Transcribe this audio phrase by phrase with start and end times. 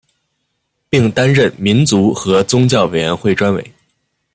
[0.89, 3.73] 并担任民族和宗教委员会专委。